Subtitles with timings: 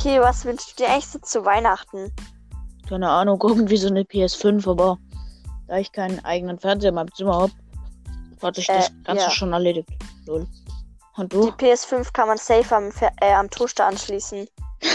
[0.00, 2.10] Okay, was wünschst du dir eigentlich so zu Weihnachten?
[2.88, 4.98] Keine Ahnung, irgendwie so eine PS5, aber
[5.68, 7.52] da ich keinen eigenen Fernseher in meinem Zimmer habe,
[8.42, 9.30] hat sich das Äh, Ganze ja.
[9.30, 9.90] schon erledigt.
[10.24, 10.46] Lol.
[11.16, 11.48] Und Die du?
[11.50, 14.46] PS5 kann man safe am, Fer äh, am Toaster anschließen.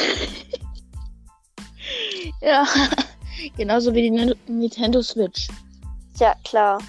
[2.41, 2.65] Ja,
[3.57, 5.47] genauso wie die Nin- Nintendo Switch.
[6.19, 6.79] Ja, klar.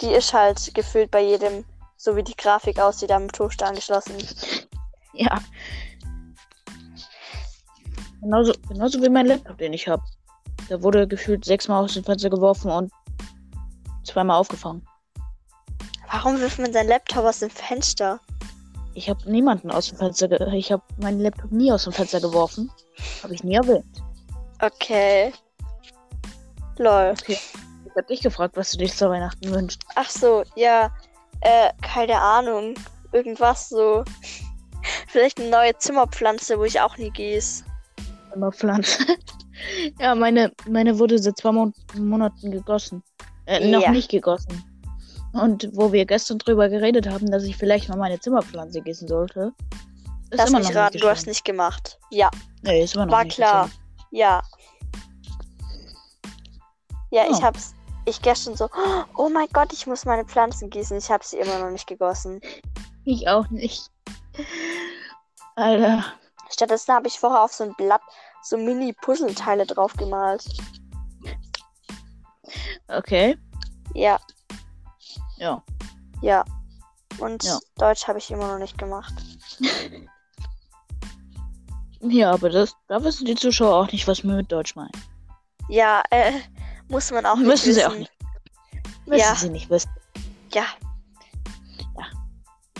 [0.00, 1.64] Die ist halt gefühlt bei jedem,
[1.96, 4.14] so wie die Grafik aussieht, am Toaster angeschlossen.
[5.12, 5.40] Ja.
[8.20, 10.02] Genauso, genauso wie mein Laptop, den ich habe.
[10.68, 12.92] Der wurde gefühlt sechsmal aus dem Fenster geworfen und
[14.04, 14.84] zweimal aufgefangen.
[16.10, 18.20] Warum wirft man seinen Laptop aus dem Fenster?
[18.94, 22.20] Ich habe niemanden aus dem Fenster, ge ich habe meinen Laptop nie aus dem Fenster
[22.20, 22.70] geworfen.
[23.22, 24.02] Habe ich nie erwähnt.
[24.60, 25.32] Okay.
[26.78, 27.14] Lol.
[27.18, 27.38] Okay.
[27.84, 29.82] Ich habe dich gefragt, was du dir zu Weihnachten wünschst.
[29.94, 30.90] Ach so, ja.
[31.40, 32.74] Äh, keine Ahnung.
[33.12, 34.04] Irgendwas so.
[35.08, 37.64] Vielleicht eine neue Zimmerpflanze, wo ich auch nie gieß.
[38.34, 39.04] Immer Pflanze.
[40.00, 43.02] ja, meine, meine wurde seit zwei Mon Monaten gegossen.
[43.46, 43.90] Äh, noch Ja.
[43.90, 44.64] nicht gegossen.
[45.32, 49.52] Und wo wir gestern drüber geredet haben, dass ich vielleicht mal meine Zimmerpflanze gießen sollte.
[50.30, 51.98] Ist Lass immer mich noch raten, du hast nicht gemacht.
[52.10, 52.30] Ja,
[52.62, 53.64] Nee, ist immer noch war nicht klar.
[53.66, 53.80] geschehen.
[54.12, 54.42] Ja.
[57.10, 57.42] Ja, ich Ja.
[57.44, 57.74] hab's.
[58.06, 58.68] Ich gestern so,
[59.16, 60.96] oh mein Gott, ich muss meine Pflanzen gießen.
[60.98, 62.40] Ich habe sie immer noch nicht gegossen.
[63.04, 63.90] Ich auch nicht.
[65.54, 66.04] Alter.
[66.50, 68.02] Stattdessen habe ich vorher auf so ein Blatt
[68.42, 70.44] so Mini-Puzzleteile drauf gemalt.
[72.88, 73.36] Okay.
[73.94, 74.18] Ja,
[75.36, 75.62] Ja.
[76.22, 76.44] ja.
[77.18, 77.58] Und Ja.
[77.76, 79.14] Deutsch habe ich immer noch nicht gemacht.
[82.02, 84.90] Ja, aber das, da wissen die Zuschauer auch nicht, was wir mit Deutsch meinen.
[85.68, 86.32] Ja, äh,
[86.88, 87.74] muss man auch nicht Müssen wissen.
[87.74, 88.10] sie auch nicht.
[89.04, 89.34] Müssen Ja.
[89.34, 89.90] sie nicht wissen.
[90.54, 90.64] Ja.
[91.98, 92.06] Ja.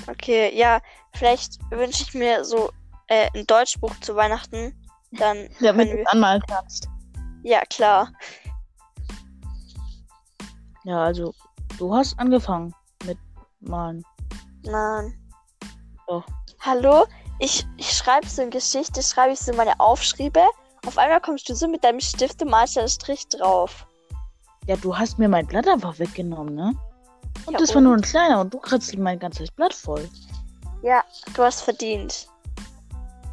[0.08, 0.80] Okay, ja,
[1.14, 2.70] vielleicht wünsche ich mir so
[3.10, 4.74] äh, ein Deutschbuch zu Weihnachten.
[5.12, 6.02] Dann Damit können du wir...
[6.02, 6.88] es anmalen kannst.
[7.42, 8.10] Ja, klar.
[10.84, 11.34] Ja, also,
[11.78, 13.18] du hast angefangen mit
[13.60, 14.02] Malen.
[14.64, 15.14] Nein.
[16.06, 16.24] Doch.
[16.60, 17.06] Hallo?
[17.38, 20.42] Ich, ich schreibe so eine Geschichte, schreibe ich so meine Aufschriebe.
[20.86, 23.86] Auf einmal kommst du so mit deinem Stift und malst einen Strich drauf.
[24.66, 26.74] Ja, du hast mir mein Blatt einfach weggenommen, ne?
[27.46, 27.84] Und Ja, das war und?
[27.84, 30.08] nur ein kleiner und du kratzt mein ganzes Blatt voll.
[30.82, 31.02] Ja,
[31.34, 32.28] du hast verdient.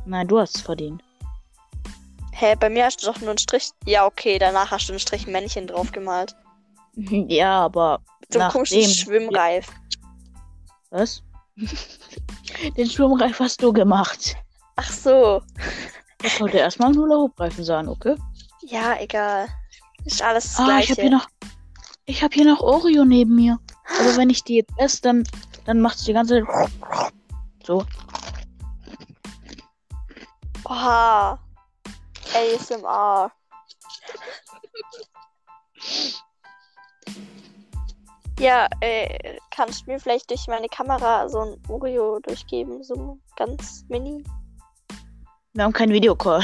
[0.08, 1.04] Nein, du hast es verdient.
[2.32, 3.72] Hä, bei mir hast du doch nur einen Strich.
[3.86, 6.36] Ja, okay, danach hast du einen Strich Männchen drauf gemalt.
[6.96, 8.00] Ja, aber
[8.32, 9.68] So einen komischen Schwimmreif.
[10.90, 11.22] Was?
[12.78, 14.36] Den Schwimmreif hast du gemacht.
[14.78, 15.42] Ach so.
[16.20, 18.16] Das sollte erstmal ein Hula-Hoop-Reifen sein, okay?
[18.62, 19.48] Ja, egal.
[20.06, 20.84] Ist alles das Ah, gleiche.
[20.84, 21.28] ich habe hier noch...
[22.06, 23.60] Ich habe hier noch Oreo neben mir.
[24.00, 25.24] Aber wenn ich die jetzt esse, dann,
[25.66, 26.42] dann macht's die ganze...
[27.64, 27.86] So.
[30.70, 31.40] Oha.
[32.34, 33.32] ASMR.
[38.40, 42.84] Ja, äh, kannst du mir vielleicht durch meine Kamera so ein Oreo durchgeben?
[42.84, 44.24] So ganz mini?
[45.54, 46.44] Wir haben keinen Videocall.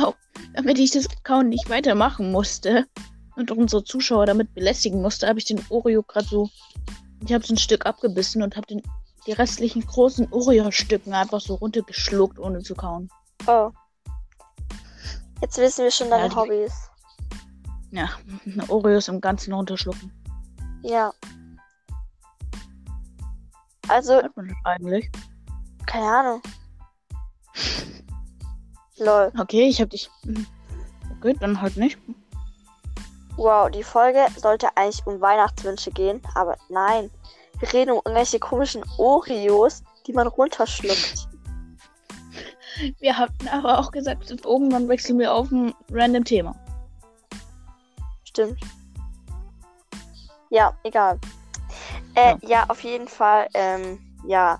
[0.00, 0.14] Oh,
[0.54, 2.86] damit ich das Kauen nicht weitermachen musste
[3.36, 6.48] und unsere Zuschauer damit belästigen musste, habe ich den Oreo gerade so.
[7.24, 8.82] Ich habe so ein Stück abgebissen und habe den
[9.26, 13.08] die restlichen großen Oreo-Stücken einfach so runtergeschluckt, ohne zu kauen.
[13.46, 13.70] Oh.
[15.40, 16.90] Jetzt wissen wir schon deine Ja, die- Hobbys.
[17.90, 18.08] Ja,
[18.68, 20.10] Oreos im Ganzen runterschlucken.
[20.82, 21.12] Ja.
[23.88, 24.22] Also,
[24.64, 25.10] eigentlich?
[25.86, 26.42] keine Ahnung.
[28.98, 29.32] Lol.
[29.38, 30.08] Okay, ich habe dich.
[31.18, 31.98] Okay, dann halt nicht.
[33.36, 37.10] Wow, die Folge sollte eigentlich um Weihnachtswünsche gehen, aber nein.
[37.58, 41.28] Wir reden um irgendwelche komischen Oreos, die man runterschluckt.
[42.98, 46.54] Wir hatten aber auch gesagt, irgendwann wechseln wir auf ein random Thema.
[48.24, 48.58] Stimmt.
[50.50, 51.18] Ja, egal.
[52.14, 52.64] Äh, ja.
[52.68, 54.58] auf jeden Fall, ähm, ja.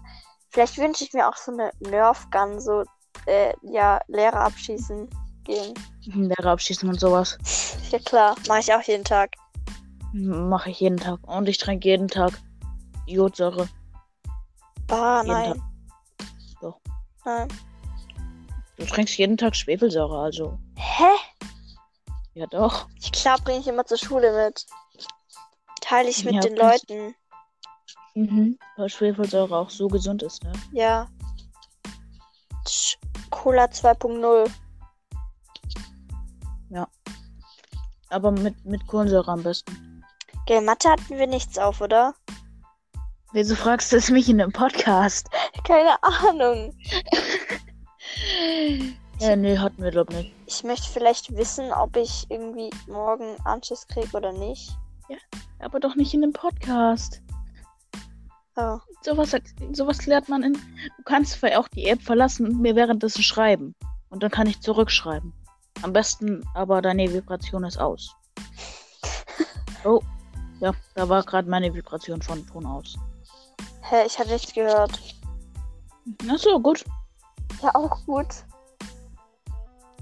[0.51, 2.85] Vielleicht wünsche ich mir auch so eine Nerf Gun, so,
[3.27, 5.09] äh, ja, Lehrer abschießen
[5.45, 5.75] gehen.
[6.05, 7.39] Lehrer abschießen und sowas.
[7.91, 9.33] Ja klar, mache ich auch jeden Tag.
[10.13, 11.21] Mache ich jeden Tag.
[11.27, 12.33] Und ich trinke jeden Tag
[13.07, 13.69] Jodsäure.
[14.91, 15.53] Ah, Jeden nein.
[15.55, 16.27] Tag.
[16.61, 16.81] Doch.
[17.25, 17.49] Nein.
[18.77, 20.59] Du trinkst jeden Tag Schwefelsäure, also.
[20.77, 21.05] Hä?
[22.35, 22.89] Ja, doch.
[23.01, 24.67] Ich klar bringe ich immer zur Schule mit.
[25.81, 27.15] Teile ich mit Ja, den kannst- Leuten.
[28.15, 28.59] Mhm.
[28.77, 30.53] Weil Schwefelsäure auch so gesund ist, ne?
[30.73, 31.09] Ja.
[32.65, 32.99] Tsch,
[33.31, 34.51] Cola 2.0.
[38.13, 40.05] Aber mit, mit Kohlensäure am besten.
[40.47, 42.15] Gell, Mathe hatten wir nichts auf, oder?
[43.33, 45.31] Wieso fragst du es mich in einem Podcast?
[45.65, 46.77] Keine Ahnung.
[49.21, 50.35] Äh, nee, hatten wir glaub nicht.
[50.47, 54.77] Ich möchte vielleicht wissen, ob ich irgendwie morgen Anschiss kriege oder nicht.
[55.61, 57.23] Aber doch nicht in dem Podcast.
[58.57, 58.79] Oh.
[59.03, 59.35] Sowas,
[59.73, 60.53] sowas klärt man in.
[60.55, 63.75] Du kannst vielleicht auch die App verlassen und mir währenddessen schreiben.
[64.11, 65.33] Und dann kann ich zurückschreiben.
[65.83, 68.15] Am besten aber deine Vibration ist aus.
[69.85, 70.01] Oh.
[70.61, 72.97] Ja, da war gerade meine Vibration von Ton aus.
[73.81, 74.97] Hä, ich habe nichts gehört.
[76.31, 76.85] Ach so, gut.
[77.61, 78.29] Ja, auch gut.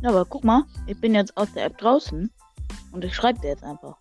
[0.02, 2.30] Ja, aber guck mal, ich bin jetzt aus der App draußen
[2.92, 3.96] und ich schreibe dir jetzt einfach.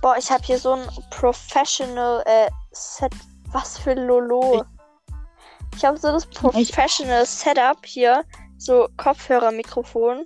[0.00, 3.12] Boah, ich habe hier so ein Professional äh, Set.
[3.52, 4.64] Was für Lolo.
[5.76, 8.24] Ich habe so das Professional Setup hier.
[8.56, 10.24] So Kopfhörermikrofon.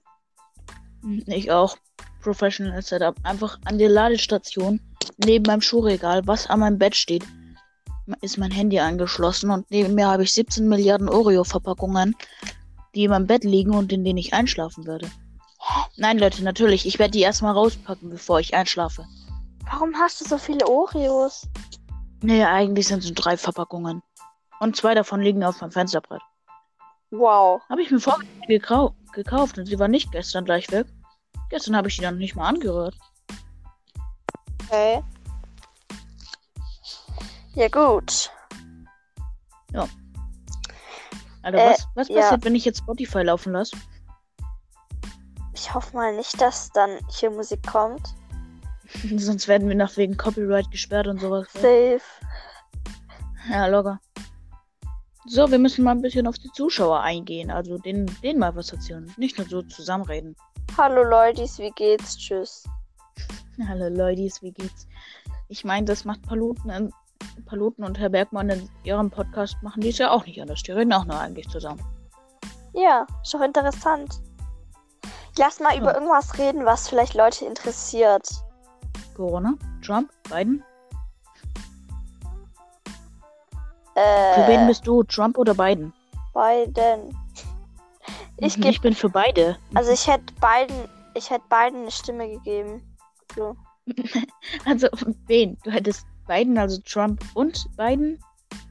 [1.02, 1.76] Hm, Ich auch.
[2.22, 3.16] Professional Setup.
[3.22, 4.80] Einfach an der Ladestation
[5.18, 7.24] neben meinem Schuhregal, was an meinem Bett steht,
[8.20, 12.14] ist mein Handy angeschlossen und neben mir habe ich 17 Milliarden Oreo-Verpackungen,
[12.94, 15.10] die in meinem Bett liegen und in denen ich einschlafen würde.
[15.96, 16.86] Nein, Leute, natürlich.
[16.86, 19.06] Ich werde die erstmal rauspacken, bevor ich einschlafe.
[19.70, 21.48] Warum hast du so viele Oreos?
[22.22, 24.02] Nee, eigentlich sind es nur drei Verpackungen.
[24.60, 26.22] Und zwei davon liegen auf meinem Fensterbrett.
[27.10, 27.62] Wow.
[27.68, 30.86] Habe ich mir vorher gekau gekauft und sie war nicht gestern gleich weg.
[31.50, 32.96] Gestern habe ich die dann nicht mal angerührt.
[34.64, 35.02] Okay.
[37.54, 38.30] Ja, gut.
[41.44, 42.20] Alter, Äh, was, was ja.
[42.20, 43.76] passiert, wenn ich jetzt Spotify laufen lasse?
[45.54, 48.14] Ich hoffe mal nicht, dass dann hier Musik kommt.
[49.16, 51.46] Sonst werden wir nach wegen Copyright gesperrt und sowas.
[51.52, 52.00] Safe.
[53.50, 54.00] Ja, locker.
[55.26, 57.50] So, wir müssen mal ein bisschen auf die Zuschauer eingehen.
[57.50, 59.10] Also denen, denen mal was erzählen.
[59.16, 60.36] Nicht nur so zusammenreden.
[60.76, 62.16] Hallo Leute, wie geht's?
[62.16, 62.64] Tschüss.
[63.68, 64.86] Hallo Leute, wie geht's?
[65.48, 66.70] Ich meine, das macht Paluten,
[67.46, 70.62] Paluten und Herr Bergmann in ihrem Podcast machen die es ja auch nicht anders.
[70.62, 71.82] Die reden auch nur eigentlich zusammen.
[72.72, 74.20] Ja, ist doch interessant.
[75.38, 75.94] Lass mal über Ja.
[75.94, 78.28] irgendwas reden, was vielleicht Leute interessiert.
[79.16, 79.54] Corona,
[79.84, 80.62] Trump, Biden.
[83.94, 85.02] Für wen Äh, bist du?
[85.04, 85.92] Trump oder Biden?
[86.32, 87.16] Biden.
[88.38, 89.56] Ich Mhm, ich bin für beide.
[89.74, 92.82] also ich hätte Biden, ich hätte Biden eine Stimme gegeben.
[93.36, 93.56] So.
[94.64, 94.88] Also,
[95.26, 95.58] wen?
[95.62, 98.18] Du hättest Biden, also Trump und Biden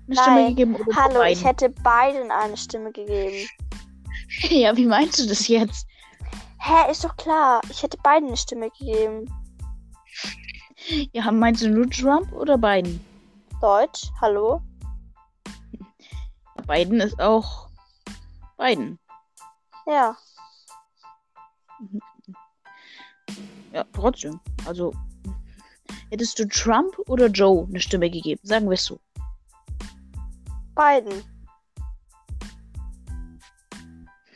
[0.08, 0.48] eine Stimme Nein.
[0.50, 0.76] gegeben?
[0.76, 1.34] Oder Hallo, Biden?
[1.34, 3.48] ich hätte Biden eine Stimme gegeben.
[4.50, 5.86] Ja, wie meinst du das jetzt?
[6.58, 7.62] Hä, ist doch klar.
[7.70, 9.32] Ich hätte Biden eine Stimme gegeben.
[11.12, 13.00] Ja, meinst du nur Trump oder Biden?
[13.62, 14.60] Deutsch, hallo?
[16.68, 17.70] Biden ist auch
[18.58, 18.98] Biden.
[19.86, 20.18] Ja.
[23.72, 24.40] Ja, trotzdem.
[24.66, 24.94] Also,
[26.14, 28.40] hättest du Trump oder Joe eine Stimme gegeben?
[28.44, 29.00] Sagen wir es so.
[30.76, 31.24] Biden.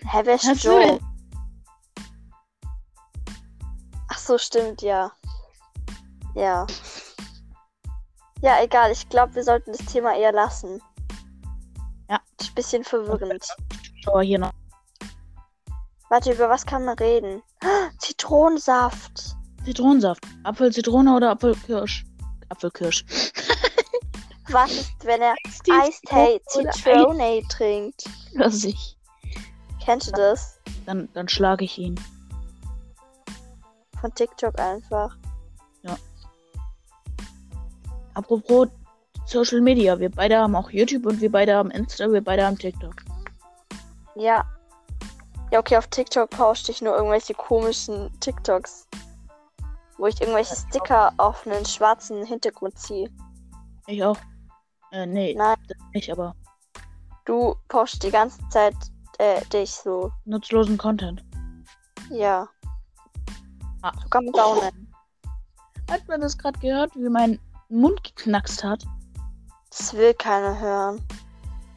[0.02, 1.00] Hä, wer ist Joe?
[4.10, 5.12] Ach so, stimmt, ja.
[6.34, 6.66] Ja.
[8.42, 8.92] Ja, egal.
[8.92, 10.82] Ich glaube, wir sollten das Thema eher lassen.
[12.10, 12.20] Ja.
[12.40, 13.46] Ist ein bisschen verwirrend.
[14.04, 14.54] Schau hier noch.
[16.10, 17.44] Warte, über was kann man reden?
[18.00, 19.37] Zitronensaft.
[19.68, 20.24] Zitronensaft.
[20.44, 22.06] Apfel, Zitrone oder Apfelkirsch?
[22.48, 23.04] Apfelkirsch.
[24.50, 25.36] Was ist, wenn er
[25.70, 28.06] Eistee Zitrone trinkt?
[28.32, 28.98] Lass ich.
[29.84, 30.62] Kennst du das?
[30.86, 32.00] Dann, dann schlage ich ihn.
[34.00, 35.18] Von TikTok einfach.
[38.14, 38.70] Apropos
[39.26, 40.00] Social Media.
[40.00, 42.96] Wir beide haben auch YouTube und wir beide haben Insta, wir beide haben TikTok.
[44.16, 44.46] Ja.
[45.52, 48.88] Ja, okay, auf TikTok poste ich nur irgendwelche komischen TikToks.
[49.98, 53.10] Wo ich irgendwelche Sticker auf einen schwarzen Hintergrund ziehe.
[53.88, 54.18] Ich auch.
[54.92, 55.56] Äh, nee, Nein.
[55.68, 56.36] das nicht, aber
[57.26, 58.76] Du postest die ganze Zeit
[59.18, 60.12] äh, dich so.
[60.24, 61.26] nutzlosen Content.
[62.10, 62.48] Ja.
[63.82, 63.92] Ah.
[64.02, 64.94] So kann man es auch nennen.
[65.92, 67.38] Hat man das gerade gehört, wie mein
[67.68, 68.86] Mund geknackst hat?
[69.70, 71.06] Das will keiner hören.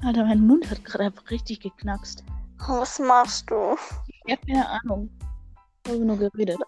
[0.04, 2.22] Alter, mein Mund hat gerade einfach richtig geknackst.
[2.68, 3.76] Was machst du?
[4.26, 5.10] Ich hab keine Ahnung.
[5.84, 6.58] Ich habe nur geredet.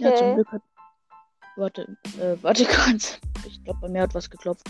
[0.00, 0.10] Okay.
[0.10, 0.62] Ja, zum Glück hat.
[1.56, 3.18] Warte, äh, warte kurz.
[3.44, 4.66] Ich glaube, bei mir hat was geklopft.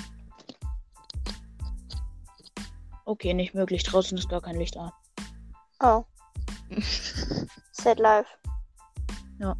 [3.04, 3.82] Okay, nicht möglich.
[3.82, 4.90] Draußen ist gar kein Licht an.
[5.80, 6.04] Oh.
[7.72, 8.26] Set live.
[9.38, 9.54] Ja.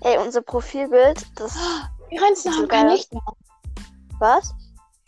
[0.00, 1.56] Ey, unser Profilbild, das.
[2.10, 3.22] Die Rentner haben kein Licht mehr.
[4.18, 4.54] Was?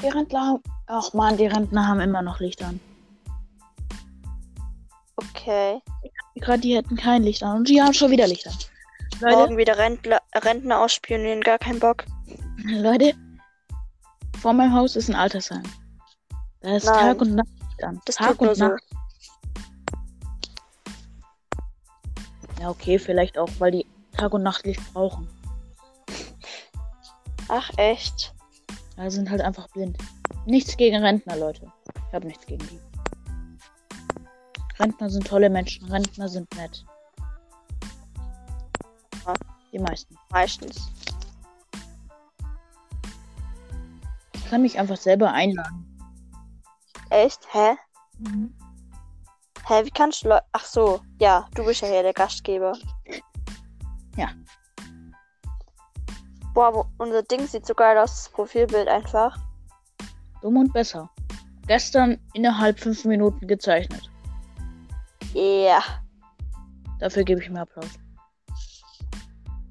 [0.01, 0.63] Die Rentner haben.
[0.87, 2.81] Ach man, die Rentner haben immer noch Licht an.
[5.17, 5.81] Okay.
[6.37, 7.59] Gerade die hätten kein Licht an.
[7.59, 8.55] Und die haben schon wieder Licht an.
[9.21, 12.05] Leute, Morgen wieder Rentner, Rentner ausspionieren, gar kein Bock.
[12.65, 13.15] Leute,
[14.41, 15.63] vor meinem Haus ist ein Altersheim.
[16.61, 16.95] Da ist Nein.
[16.95, 17.49] Tag und Nacht
[17.83, 18.01] an.
[18.05, 18.69] Das Tag und so.
[18.69, 18.83] Nacht.
[22.61, 25.29] Ja, okay, vielleicht auch, weil die Tag- und Nachtlicht brauchen.
[27.49, 28.35] Ach, echt?
[28.97, 29.97] Also sind halt einfach blind.
[30.47, 31.71] Nichts gegen Rentner, Leute.
[32.09, 32.81] Ich habe nichts gegen die.
[34.79, 35.87] Rentner sind tolle Menschen.
[35.91, 36.85] Rentner sind nett.
[39.73, 40.17] Die meisten.
[40.31, 40.91] Meistens.
[44.35, 45.85] Ich kann mich einfach selber einladen.
[47.11, 47.47] Echt?
[47.53, 47.77] Hä?
[49.67, 50.45] Hä, wie kannst du Leute.
[50.53, 52.73] Ach so, ja, du bist ja hier der Gastgeber.
[54.17, 54.29] Ja.
[56.55, 59.37] Boah, unser Ding sieht so geil aus, das Profilbild einfach.
[60.41, 61.11] Dumm und besser.
[61.67, 64.09] Gestern innerhalb fünf Minuten gezeichnet.
[65.35, 65.83] Ja.
[67.01, 67.99] Dafür gebe ich mir Applaus.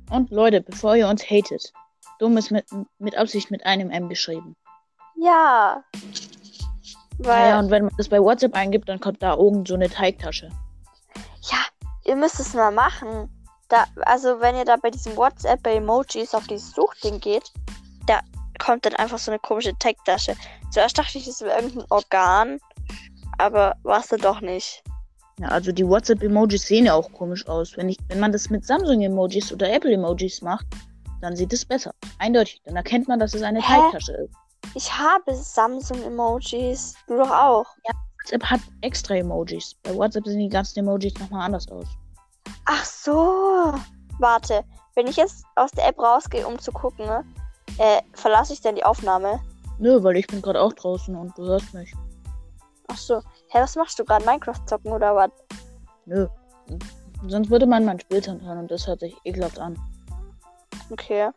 [0.09, 1.71] Und Leute, bevor ihr uns hatet.
[2.19, 2.65] Dumm ist mit,
[2.99, 4.55] mit Absicht mit einem M geschrieben.
[5.17, 5.83] Ja.
[7.17, 9.89] Weil, Naja, und wenn man das bei WhatsApp eingibt, dann kommt da oben so eine
[9.89, 10.49] Teigtasche.
[11.49, 11.57] ja,
[12.03, 13.29] ihr müsst es mal machen.
[13.69, 17.51] Da, also, wenn ihr da bei diesem WhatsApp bei Emojis auf dieses Suchding geht,
[18.05, 18.19] da
[18.59, 20.35] kommt dann einfach so eine komische Tech-Tasche.
[20.71, 22.59] Zuerst dachte ich, es wäre irgendein Organ,
[23.37, 24.83] aber war es dann doch nicht.
[25.39, 27.75] Ja, also die WhatsApp-Emojis sehen ja auch komisch aus.
[27.75, 30.65] Wenn, ich, wenn man das mit Samsung-Emojis oder Apple-Emojis macht,
[31.21, 31.91] dann sieht es besser.
[32.19, 32.61] Eindeutig.
[32.65, 33.73] Dann erkennt man, dass es eine Hä?
[33.73, 34.33] Teigtasche ist.
[34.75, 36.95] Ich habe Samsung-Emojis.
[37.07, 37.65] Du doch auch.
[38.25, 39.75] WhatsApp hat extra Emojis.
[39.83, 41.87] Bei WhatsApp sehen die ganzen Emojis nochmal anders aus.
[42.65, 43.73] Ach so.
[44.19, 44.63] Warte,
[44.95, 47.25] wenn ich jetzt aus der App rausgehe, um zu gucken, ne,
[47.77, 49.39] äh, verlasse ich dann die Aufnahme?
[49.77, 51.93] Nö, weil ich bin gerade auch draußen und du hörst mich.
[52.95, 53.21] Ach so.
[53.49, 54.23] Hä, was machst du gerade?
[54.25, 55.29] Minecraft zocken oder was?
[56.05, 56.27] Nö.
[57.27, 59.77] Sonst würde man meinen Spielstand hören und das hört sich ekelhaft an.
[60.89, 61.29] Okay.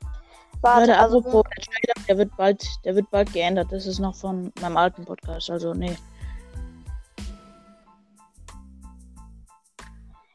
[0.61, 1.19] Warte, Leute, also.
[1.19, 3.73] apropos, der Trailer, der wird bald, der wird bald geändert.
[3.73, 5.51] Das ist noch von meinem alten Podcast.
[5.51, 5.97] Also, nee.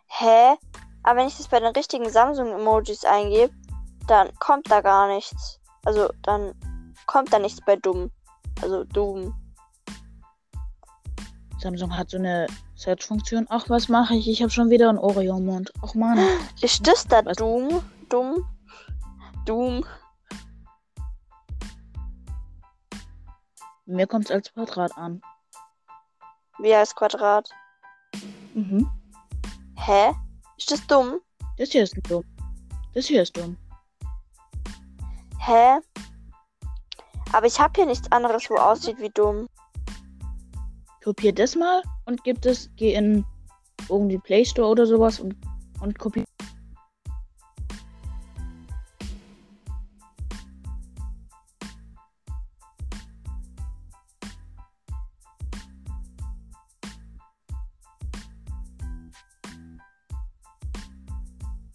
[0.08, 0.56] Hä?
[1.04, 3.54] Aber wenn ich das bei den richtigen Samsung-Emojis eingebe,
[4.08, 5.62] dann kommt da gar nichts.
[5.86, 6.54] Also, dann
[7.06, 8.12] kommt da nichts bei dumm.
[8.62, 9.34] Also, dumm.
[11.64, 13.48] Samsung hat so eine Search-Funktion.
[13.50, 14.28] Ach, was mache ich?
[14.28, 15.72] Ich habe schon wieder einen Oreo im Mund.
[15.82, 16.20] Ach, Mann.
[16.62, 17.38] Ist das da Was?
[17.38, 17.82] dumm?
[18.10, 18.46] Dumm?
[19.46, 19.86] Dumm?
[23.86, 25.22] Mir kommt es als Quadrat an.
[26.60, 27.50] Wie heißt Quadrat?
[28.54, 28.90] Mhm.
[29.78, 30.14] Hä?
[30.58, 31.20] Ist das dumm?
[31.58, 32.24] Das hier ist dumm.
[32.94, 33.58] Das hier ist dumm.
[35.40, 35.80] Hä?
[37.32, 39.48] Aber ich habe hier nichts anderes, wo aussieht wie dumm.
[41.04, 43.26] Kopier das mal und gib das, geh in
[43.90, 45.36] irgendwie Play Store oder sowas und,
[45.82, 46.24] und kopier.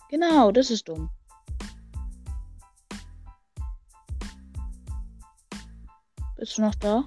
[0.09, 1.11] Genau, das ist dumm.
[6.37, 7.05] Bist du noch da?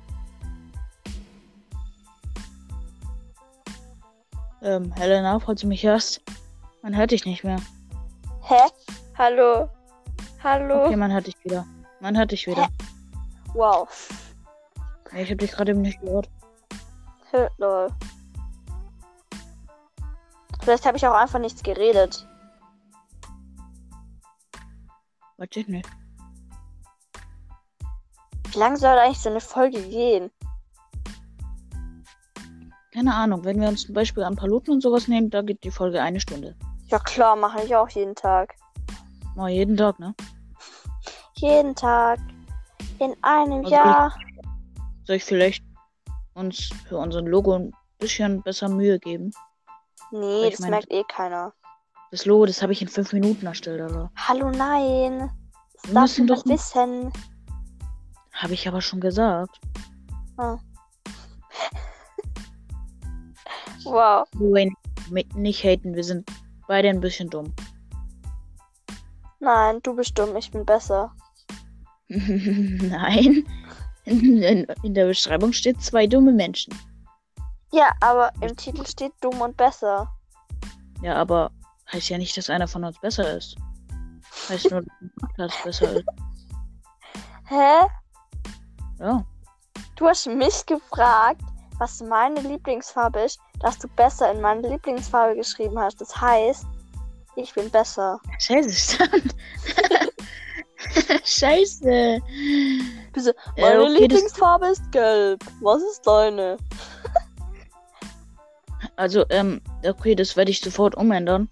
[4.63, 6.21] Ähm, Helena, falls du mich hörst.
[6.83, 7.57] Man hört dich nicht mehr.
[8.41, 8.59] Hä?
[9.17, 9.69] Hallo?
[10.43, 10.85] Hallo?
[10.85, 11.65] Okay, man hört dich wieder.
[11.99, 12.69] Man hört dich wieder.
[13.53, 13.87] Wow.
[15.11, 16.29] Nee, ich hab dich gerade eben nicht gehört.
[17.31, 17.89] Hä, Lol.
[20.61, 22.27] Vielleicht habe ich auch einfach nichts geredet.
[25.37, 25.89] Weiß ich nicht.
[28.51, 30.29] Wie lange soll eigentlich so eine Folge gehen?
[32.93, 35.71] Keine Ahnung, wenn wir uns zum Beispiel an Paluten und sowas nehmen, da geht die
[35.71, 36.55] Folge eine Stunde.
[36.87, 38.55] Ja klar, mache ich auch jeden Tag.
[39.35, 40.13] Mal jeden Tag, ne?
[41.35, 42.19] Jeden Tag.
[42.99, 44.15] In einem Also Jahr.
[45.05, 45.63] Soll ich vielleicht
[46.33, 49.31] uns für unseren Logo ein bisschen besser Mühe geben?
[50.11, 51.53] Nee, ich das mein- merkt eh keiner.
[52.11, 54.11] Das Logo, das habe ich in fünf Minuten erstellt, Alter.
[54.17, 55.31] Hallo, nein.
[55.75, 57.13] Das Wir darf müssen doch- wissen.
[58.33, 59.61] Habe ich aber schon gesagt.
[63.83, 64.27] Wow.
[64.33, 64.71] Wayne,
[65.35, 66.29] nicht haten, wir sind
[66.67, 67.53] beide ein bisschen dumm.
[69.39, 71.11] Nein, du bist dumm, ich bin besser.
[72.07, 73.45] Nein.
[74.05, 76.73] In, der Beschreibung steht zwei dumme Menschen.
[77.71, 80.07] Ja, aber im Titel steht dumm und besser.
[81.01, 81.51] Ja, aber
[81.91, 83.55] heißt ja nicht, dass einer von uns besser ist.
[84.49, 86.05] Heißt nur, dass Podcast besser ist.
[87.47, 87.87] Hä?
[88.99, 89.25] Ja.
[89.95, 91.41] Du hast mich gefragt,
[91.79, 96.01] was meine Lieblingsfarbe ist, dass du besser in meine Lieblingsfarbe geschrieben hast.
[96.01, 96.65] Das heißt,
[97.35, 98.19] ich bin besser.
[98.39, 99.35] Scheiße, stand.
[101.23, 101.89] Scheiße.
[101.89, 102.19] Äh,
[103.57, 105.43] meine okay, das- Lieblingsfarbe ist gelb.
[105.61, 106.57] Was ist deine?
[108.95, 111.49] Also, ähm, okay, das werde ich sofort umändern.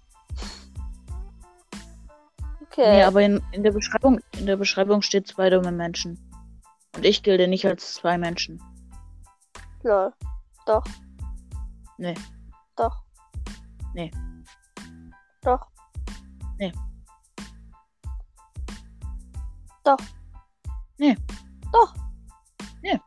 [2.62, 2.96] Okay.
[2.96, 6.18] Nee, aber in, in, der Beschreibung, in der Beschreibung steht zwei dumme Menschen.
[6.96, 8.62] Und ich gelte nicht als zwei Menschen.
[9.82, 10.12] Lol.
[10.66, 10.84] Doch.
[12.00, 12.14] Nee.
[12.76, 13.02] Doch.
[13.92, 14.10] Nee.
[15.42, 15.68] Doch.
[16.56, 16.72] Nee.
[19.84, 19.98] Doch.
[20.96, 21.14] Nee.
[21.70, 21.94] Doch.
[22.80, 22.98] Nee.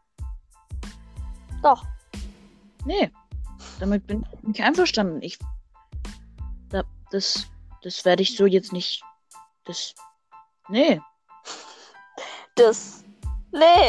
[1.63, 1.83] Doch.
[2.85, 3.11] Nee.
[3.79, 5.23] Damit bin ich nicht einverstanden.
[5.23, 5.39] Ich.
[6.69, 7.47] Da, das.
[7.81, 9.03] Das werde ich so jetzt nicht.
[9.63, 9.95] Das.
[10.69, 11.01] Nee.
[12.53, 13.03] Das.
[13.51, 13.81] Nee.